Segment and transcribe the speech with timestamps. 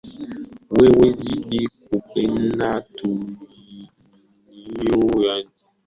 [0.75, 3.09] Wewe zidi kumpenda tu
[4.71, 5.49] vivyo hivyo